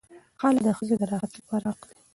[0.39, 1.99] خلع د ښځې د راحت لپاره حق دی.